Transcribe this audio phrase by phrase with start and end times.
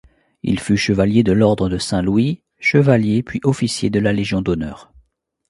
[0.41, 4.91] Il fut chevalier de l'Ordre de Saint-Louis, chevalier puis officier de la Légion d'honneur.